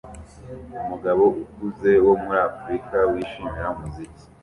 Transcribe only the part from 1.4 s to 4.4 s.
ukuze wo muri africa wishimira umuziki